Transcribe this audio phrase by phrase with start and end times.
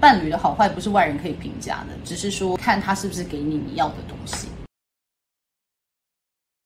[0.00, 4.48] 伴侣的好坏不是外人可以评价的，只是说看他是不是给你你要的东西。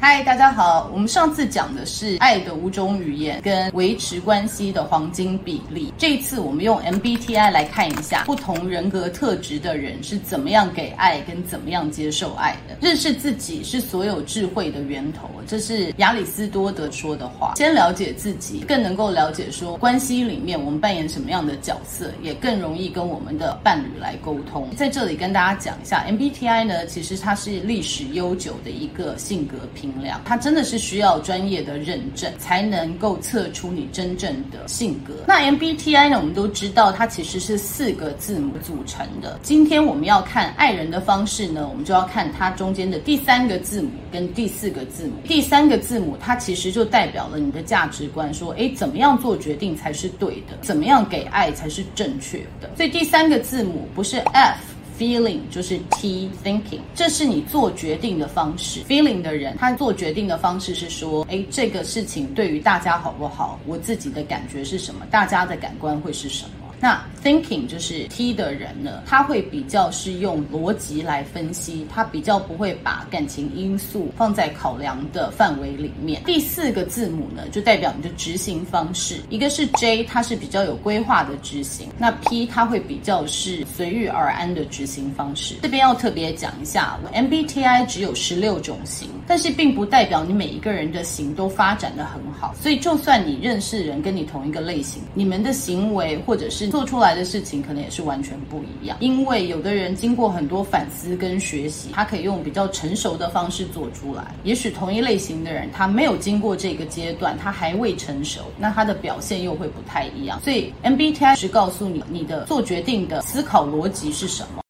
[0.00, 0.88] 嗨，大家好。
[0.92, 5.92] 我们上次讲的是爱的五种语言跟维持关系的黄金比例。
[5.98, 12.76] 这一次我们用 MBTI 来看一下不同人格特质的人是怎么样给爱跟怎么样接受爱的。
[12.80, 17.54] 认识自己是所有智慧的源头，这是亚里斯多德说的话。
[17.56, 24.70] 先了解自己，更能够了解说关系里面我们扮演什么样的角色，也更容易跟我们的伴侣来沟通。
[24.76, 29.87] 在这里跟大家讲一下，MBTI 呢，其实它是历史悠久的一个性格评。
[30.24, 35.14] 它真的是需要专业的认证才能够测出你真正的性格。
[35.26, 36.18] 那 MBTI 呢？
[36.18, 39.38] 我们都知道它其实是四个字母组成的。
[39.42, 45.12] 今天我们要看爱人的方式呢，我们就要看它中间的第三个字母跟第四个字母。
[45.26, 50.56] 第三个字母它其实就代表了你的价值观，说诶，怎么样做决定才是对的？
[50.62, 52.70] 怎么样给爱才是正确的？
[52.76, 54.58] 所以第三个字母不是 F。
[54.98, 58.80] Feeling 就是 T thinking，这是你做决定的方式。
[58.82, 63.60] Feeling 的人，他做决定的方式是说，哎，这个事情对于大家好不好？
[63.64, 65.06] 我自己的感觉是什么？
[65.08, 66.66] 大家的感官会是什么？
[66.80, 76.22] 那 thinking 就是 T 的人呢，他会比较是用逻辑来分析，他比较不会把感情因素放在考量的范围里面。
[76.24, 85.56] 第四个字母呢，就代表你的执行方式，一个是 J，它是比较有规划的执行，那 P 它会比较是随遇而安的执行方式。
[85.62, 104.34] 这边要特别讲一下，MBTI 只有十六种型，但是并不代表你每一个人的型都发展得很好，所以就算你认识人跟你同一个类型，你们的行为或者是做出来的事情可能也是完全不一样，因为有的人经过很多反思跟学习，他可以用比较成熟的方式做出来。
[104.44, 110.40] 也许同一类型的人，他没有经过这个阶段，他还未成熟，那他的表现又会不太一样。
[110.42, 114.62] 所以 MBTI 是告诉你，你的做决定的思考逻辑是什么。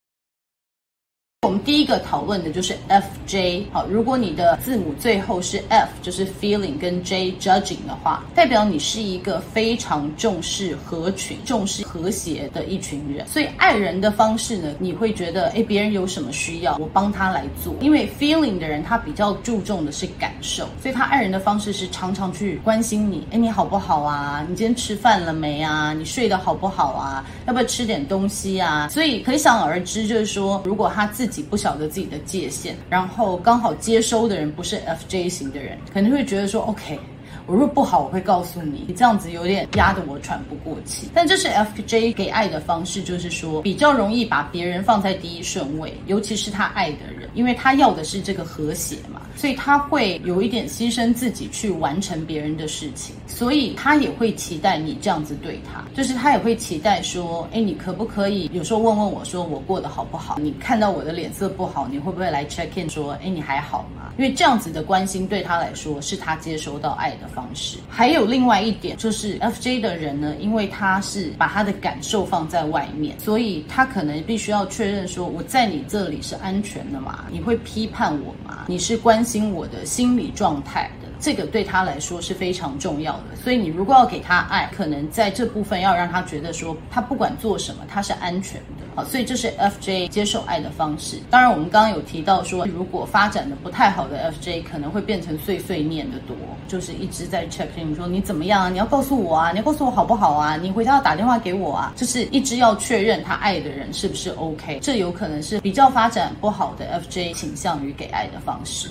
[1.68, 3.64] 第一个讨论的就是 FJ。
[3.70, 13.26] 好，如果你的字母最后是 F，就是 feeling 跟 J judging 的话，代表你是一个非常重视合群、重视和谐的一群人。
[13.26, 17.74] 所以爱人的方式呢，你会觉得，诶，别人有什么需要，我帮他来做。
[17.82, 24.42] 因为 feeling 的人他比较注重的是感受，所以他爱人的方式是常常去关心你，诶，你好不好啊？
[24.48, 25.92] 你今天吃饭了没啊？
[25.92, 27.22] 你睡得好不好啊？
[27.46, 28.88] 要不要吃点东西啊？
[28.88, 36.98] 所以可想而知，就是说，如果他自己不晓得自己的界限，然后刚好接收的人不是 FJ 型的人，可能会觉得说，OK，
[37.46, 41.10] 我若不好，我会告诉你，你这样子有点压得我喘不过气。
[41.12, 49.20] 但这是 FJ 给爱的方式，就是说比较容易把别人放在第一顺位，尤其是他爱的人，因为他要的是这个和谐嘛。
[49.38, 60.40] 所以他会有一点牺牲自己去完成别人的事情，所以他也会期待你这样子对他，就是他也会期待说，诶，你可不可以有时候问问我说我过得好不好？
[60.42, 64.12] 你看到我的脸色不好，你会不会来 check in 说，诶，你还好吗？
[64.18, 67.78] 因为这样子的关心对他来说是他接收到爱的方式。
[67.88, 77.26] 还有另外一点就是 FJ 的人呢，因为他是把他的感受放在外面，所以他可能必须要确认说我在你这里是安全的吗？
[77.30, 78.64] 你会批判我吗？
[78.66, 83.36] 你是关心我的心理状态的，这个对他来说是非常重要的。
[83.44, 88.86] 所以你如果要给他爱，可能在这部分要让他觉得说，他不管做什么，他是安全的。
[88.94, 91.18] 好，所以这是 FJ 接受爱的方式。
[91.28, 96.34] 当然，我们刚刚有提到说，如果发展的不太好的 FJ，可能会变成碎碎念的多，
[96.66, 98.70] 就是一直在 check in，说你怎么样啊？
[98.70, 99.50] 你要告诉我啊？
[99.52, 100.56] 你要告诉我好不好啊？
[100.56, 101.92] 你回家要打电话给我啊？
[101.94, 104.78] 就是一直要确认他爱的人是不是 OK。
[104.80, 108.88] 这有可能是比较发展不好的 FJ 倾向于给爱的方式。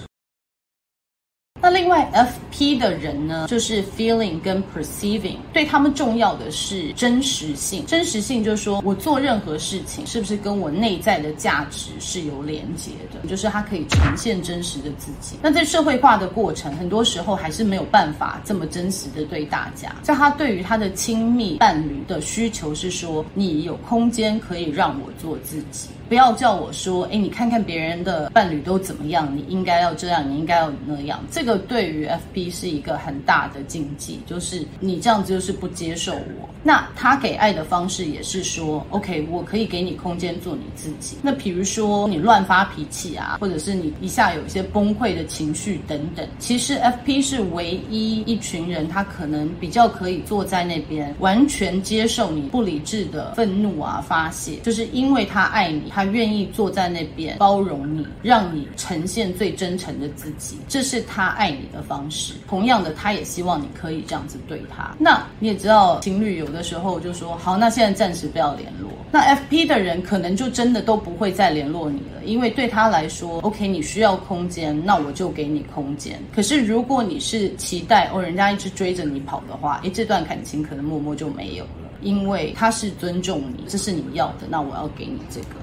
[1.60, 7.86] 那另外，FP 的人呢，就是 feeling 跟 perceiving，对他们重要的是真实性。
[7.86, 13.28] 真实性就是说我做任何事情，是不是跟我内在的价值是有连接的？
[13.28, 15.36] 就是他可以呈现真实的自己。
[15.42, 19.96] 那在社会化的过程，很多时候还是没有办法这么真实的对大家。
[20.04, 25.90] 在他对于他的亲密伴侣的需求是说，你有空间可以让我做自己。
[26.08, 31.20] 不要叫我说，哎，你看看别人的伴侣都怎么样，你应该要这样，你应该要那样。
[31.30, 36.50] 这个对于 FP 是一个很大的禁忌，就是你这样子就是不接受我。
[36.64, 41.18] 那他给爱的方式也是说，OK，我可以给你空间做你自己。
[41.22, 55.92] 那比如说你乱发脾气啊，或者是你一下有一些崩溃的情绪等等，其实 FP 是唯一一群人，他可能比较可以坐在那边，完全接受你不理智的愤怒啊发泄，就是因为他爱你。
[55.98, 62.36] 他愿意坐在那边包容你，让你呈现最真诚的自己，这是他爱你的方式。
[62.48, 64.96] 同样的，他也希望你可以这样子对他。
[65.00, 68.92] 那你也知道，情侣有的时候就说好，那现在暂时不要联络。
[69.12, 76.20] 那 FP 的人可能就真的都不会再联络你了，因为对他来说，OK，你需要空间，那我就给你空间。
[76.32, 81.90] 可是如果你是期待哦，人家一直追着你跑的话，诶，这段感情可能默默就没有了。
[82.02, 85.56] 因为他是尊重你，这是你要的，那我要给你这个。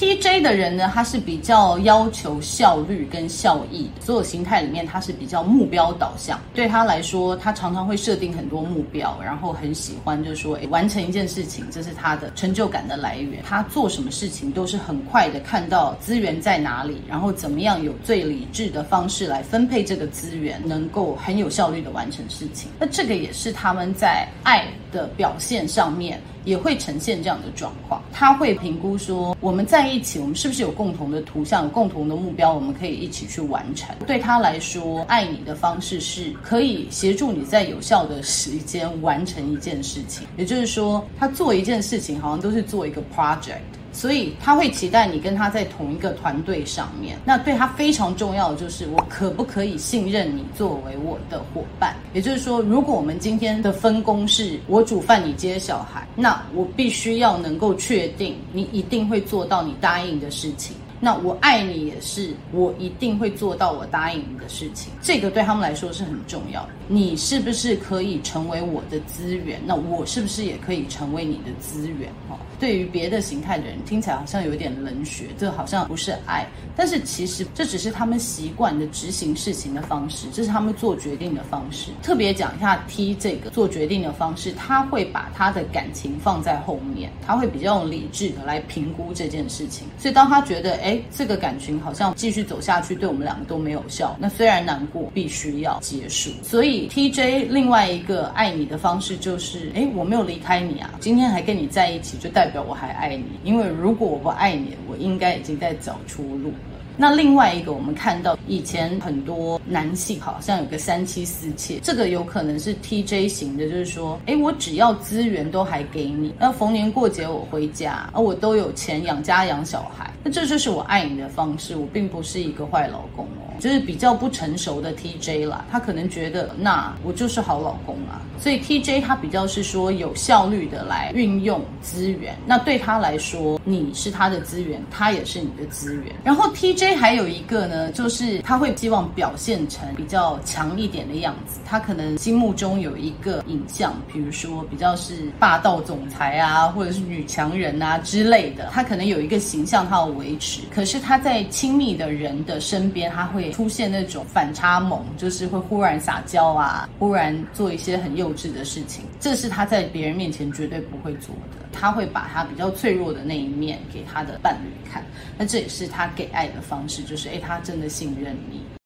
[0.00, 6.40] TJ 的人呢，他是比较要求效率跟效益，所有形态里面他是比较目标导向。
[6.54, 13.42] 对他来说，他常常会设定很多目标，然后很喜欢就是说，诶，完成一件事情，这是他的成就感的来源。
[13.46, 22.70] 他做什么事情都是很快的看到资源在哪里，然后怎么样有最理智的方式来分配这个资源，能够很有效率的完成事情。
[22.78, 26.20] 那这个也是他们在爱的表现上面。
[26.46, 33.94] 也会呈现这样的状况，他会评估说，我们在一起，我们是不是有共同的图像、有共同的目标，我们可以一起去完成。
[34.06, 40.26] 对他来说，爱你的方式是可以协助你在有效的时间完成一件事情。
[40.38, 43.60] 也就是说，他做一件事情好像都是做一个 project。
[43.92, 47.18] 所以他会期待你跟他在同一个团队上面。
[47.24, 51.94] 那对他非常重要的就是，我可不可以信任你作为我的伙伴？
[52.12, 60.76] 也就是说，如果我们今天的分工是我煮饭，你接小孩，那我必须要能够确定你一定会做到你答应的事情。
[61.02, 64.92] 那我爱你也是，我一定会做到我答应你的事情。
[65.00, 66.68] 这个对他们来说是很重要的。
[66.88, 69.58] 你是不是可以成为我的资源？
[69.64, 72.12] 那我是不是也可以成为你的资源？
[72.28, 76.46] 哈，对于别的形态的人，听起来好像有点冷血，这好像不是爱。
[76.76, 81.90] 但是其实这只是他们习惯的执行事情的方式，这是他们做决定的方式。
[82.02, 89.88] 特别讲一下 T 这个做决定的方式，他会把他的感情放在后面，他会比较用理智的来评估这件事情。
[89.98, 91.00] 所以当他觉得，哎。
[91.12, 94.16] 这个感情好像继续走下去，对我们两个都没有效。
[94.18, 96.30] 那虽然难过，必须要结束。
[96.42, 103.24] 所以 TJ 另外一个爱你的方式就是，诶，我没有离开你啊，今天还跟你在一起，就代表表我还爱你。
[103.42, 106.54] 因为如果我不爱你，我应该已经在找出路了。
[106.96, 123.48] 那另外一个，我们看到以前很多男性好像有个三妻四妾，这个有可能是 TJ 型的，就是说，诶，我只要资源都还给你，那逢年过节我回家，而我都有钱养家养小孩，那这就是我爱你的方式，我并不是一个坏老公哦。
[123.58, 136.06] 就是比较不成熟的 TJ 啦，他可能觉得那我就是好老公啊，所以 TJ 他比较是说有效率的来运用资源，那对他来说你是他的资源，他也是你的资源。
[136.24, 153.50] 然后 TJ 还有一个呢，就是他会希望表现成比较强一点的样子，他可能心目中有一个影像，比如说比较是霸道总裁啊，或者是女强人啊之类的，他可能有一个形象他要维持，可是他在亲密的人的身边，他会。
[153.50, 161.66] 出现那种反差萌，就是会忽然撒娇啊，忽然做一些很幼幼稚的事情，这是他在别人面前绝对不会做的。
[161.72, 165.04] 他会把他比较脆弱的那一面给他的伴侣看，
[165.36, 168.79] 那这也是他给爱的方式，就是诶，他真的信任你。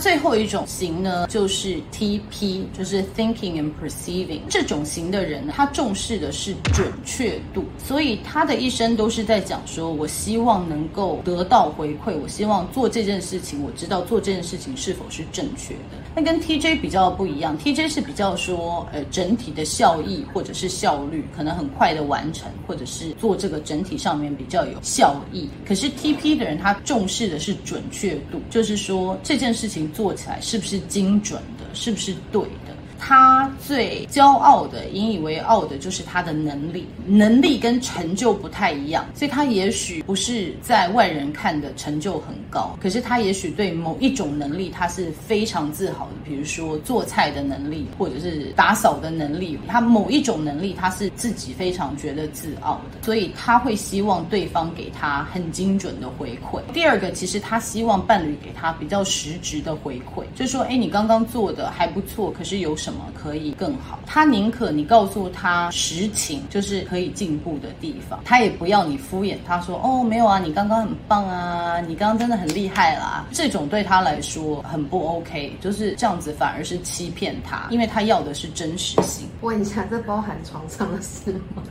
[0.00, 15.98] 最后一种型呢，就是 TP，就是 Thinking and Perceiving 这种型的人呢，他重视的是准确度，所以他的一生都是在讲说，我希望能够得到回馈，我希望做这件事情，我知道做这件事情是否是正确的。
[16.16, 25.46] 那跟 TJ 比较不一样，TJ 是比较说，呃，整体的效益或者是效率，可能很快的完成，或者是做这个整体上面比较有效益。
[25.68, 29.89] 可是 TP 的人，他重视的是准确度，就是说这件事情。
[29.92, 31.74] 做起来是不是精准的？
[31.74, 32.69] 是不是对的？
[33.00, 36.86] 他最骄傲的、引以为傲的，就是他的能力。
[37.06, 49.58] 能力跟成就不太一样，所以他也许不是在外人看的成就很高，可是他也许对某一种能力他是非常自豪的，比如说做菜的能力，或者是打扫的能力。
[49.66, 56.60] 他某一种能力他是自己非常觉得自傲的，所以他会希望对方给他很精准的回馈。
[56.72, 62.89] 第二个，其实他希望伴侣给他比较实质的回馈，就说，哎，你刚刚做的还不错，可是有什么？
[62.90, 64.00] 怎么可以更好？
[64.04, 73.24] 他宁可你告诉他实情，就是可以进步的地方，他也不要你敷衍他说哦，没有啊，你刚刚很棒啊，你刚刚真的很厉害啦。
[73.30, 79.28] 这种对他来说很不 OK，就是这样子反而是欺骗他，因为他要的是真实性。
[79.40, 81.62] 问一下，这包含床上的事吗？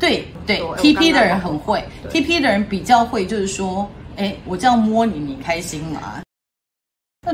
[0.00, 1.80] 对对，TP 的人很会
[2.10, 6.22] ，TP 的人比较会，就是说，哎，我这样摸你，你开心吗？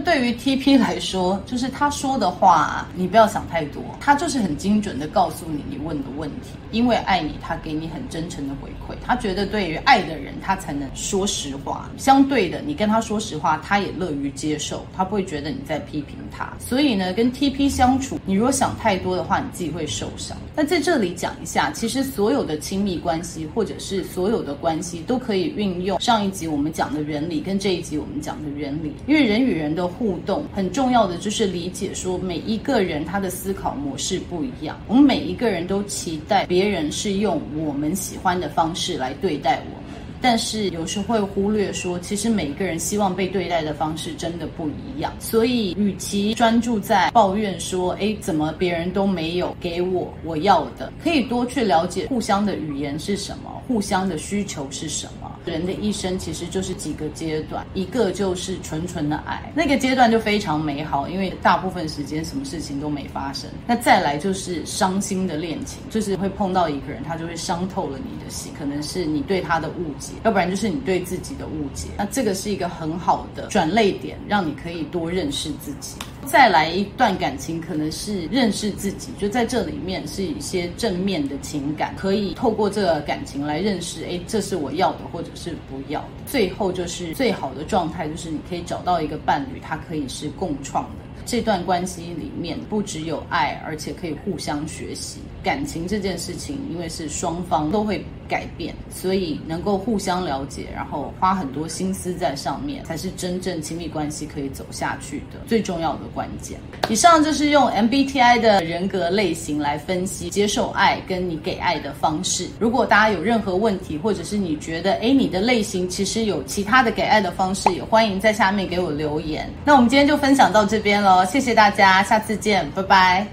[0.03, 6.51] 对于 TP 来说，就是他说的话，你不要想太多，他就是很精准的告诉你你问的问题。
[6.73, 8.97] 因为爱你，他给你很真诚的回馈。
[9.05, 11.91] 他觉得对于爱的人，他才能说实话。
[11.99, 16.51] 相对的，你跟他说实话，他也乐于接受，他不会觉得你在批评他。
[16.59, 20.35] 所以呢，跟 TP 相处，你如果想太多的话，你自己会受伤。
[20.55, 28.93] 那在这里讲一下，其实所有的亲密关系，或者是所有的关系，都可以运用上一集我们讲的原理，跟这一集我们讲的原理。
[29.07, 34.79] 因为人与人的互动，很重要的就是理解说，每一个人他的思考模式不一样。
[34.87, 39.82] 我们每一个人都期待别人是用我们喜欢的方式来对待我。
[40.23, 45.13] 但是有时会忽略说，其实每一个人希望被对待的方式真的不一样。
[45.19, 55.32] 所以，与其专注在抱怨说，哎，怎么别人都没有给我我要的，可以多去了解互相的语言是什么，互相的需求是什么。
[55.45, 63.51] 人的一生其实就是几个阶段，一个就是纯纯的爱，那个阶段就非常美好，因为大部分时间什么事情都没发生。
[63.67, 71.89] 那再来就是伤心的恋情，就是会碰到一个人，他就会伤透了你的心，可能是你对他的误解，要不然就是你对自己的误解。
[71.97, 75.97] 那这个是一个很好的转泪点，让你可以多认识自己。
[76.25, 86.09] 再来一段感情，可能是认识自己，就在这里面是一些正面的情感，可以透过这个感情来认识，诶，这是我要的，或者是不要的。
[86.27, 91.05] 最后就是最好的状态，就是你可以找到一个伴侣，他可以是共创的。
[91.27, 95.21] 这段关系里面不只有爱，而且可以互相学习。
[95.43, 106.59] 感情这件事情，因为是双方都会改变，所以能够互相了解，然后花很多心思在上面，才是真正亲密关系可以走下去的最重要的关键。
[106.89, 112.49] 以上就是用 MBTI 的人格类型来分析接受爱跟你给爱的方式。
[112.59, 119.51] 如果大家有任何问题，或者是你觉得诶，你的类型其实有其他的给爱的方式，也欢迎在下面给我留言。
[119.65, 121.27] 那我们今天就分享到这边了。
[121.27, 123.27] 谢谢大家，下次见，拜拜。